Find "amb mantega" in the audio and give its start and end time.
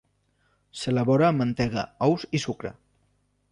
1.33-1.85